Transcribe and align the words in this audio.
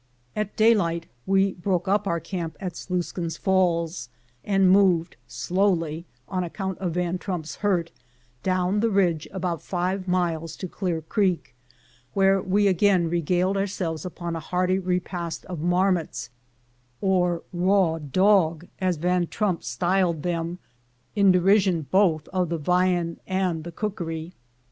At 0.35 0.55
daylight 0.55 1.05
we 1.27 1.53
broke 1.53 1.87
up 1.87 2.07
our 2.07 2.19
camp 2.19 2.57
at 2.59 2.73
§luiskin*s 2.73 3.37
Falls, 3.37 4.09
and 4.43 4.71
moved 4.71 5.15
slowlv, 5.29 6.05
on 6.27 6.43
account 6.43 6.79
of 6.79 6.93
Van 6.95 7.19
Trump's 7.19 7.57
hurt, 7.57 7.91
down 8.41 8.79
the 8.79 8.89
ridge 8.89 9.27
about 9.31 9.61
five 9.61 10.07
miles 10.07 10.55
to 10.55 10.67
Clear 10.67 11.03
Creek, 11.03 11.53
where 12.15 12.41
we 12.41 12.67
again 12.67 13.11
regaled 13.11 13.57
ourselves 13.57 14.03
upon 14.03 14.35
a 14.35 14.39
hearty 14.39 14.79
repast 14.79 15.45
of 15.45 15.59
mar 15.59 15.91
mots, 15.91 16.31
or 16.99 17.43
"raw 17.53 17.99
dog, 17.99 18.65
as 18.79 18.97
Van 18.97 19.27
Trump 19.27 19.63
styled 19.63 20.23
them 20.23 20.57
in 21.15 21.31
derision 21.31 21.85
both 21.91 22.27
of 22.29 22.49
the 22.49 22.57
viand 22.57 23.19
and 23.27 23.57
of 23.59 23.63
the 23.65 23.71
cookery. 23.71 24.33